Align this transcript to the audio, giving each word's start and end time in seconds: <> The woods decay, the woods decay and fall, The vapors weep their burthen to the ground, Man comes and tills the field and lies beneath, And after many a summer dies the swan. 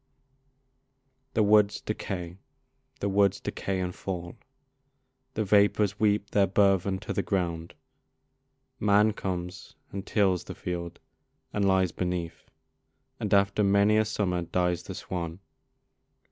<> 0.73 1.33
The 1.35 1.43
woods 1.43 1.79
decay, 1.79 2.39
the 3.01 3.07
woods 3.07 3.39
decay 3.39 3.79
and 3.79 3.93
fall, 3.93 4.35
The 5.35 5.43
vapors 5.45 5.99
weep 5.99 6.31
their 6.31 6.47
burthen 6.47 6.97
to 7.01 7.13
the 7.13 7.21
ground, 7.21 7.75
Man 8.79 9.13
comes 9.13 9.75
and 9.91 10.03
tills 10.03 10.45
the 10.45 10.55
field 10.55 10.99
and 11.53 11.67
lies 11.67 11.91
beneath, 11.91 12.49
And 13.19 13.31
after 13.31 13.63
many 13.63 13.95
a 13.97 14.03
summer 14.05 14.41
dies 14.41 14.81
the 14.81 14.95
swan. 14.95 15.39